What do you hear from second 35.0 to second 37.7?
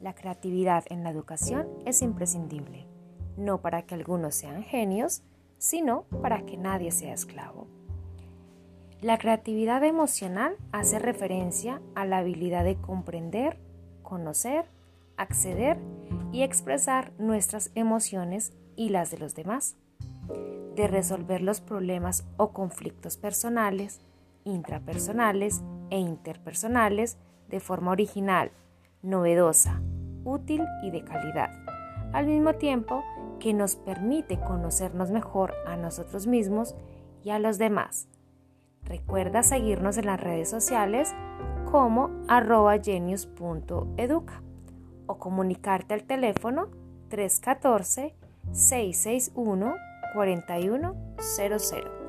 mejor a nosotros mismos y a los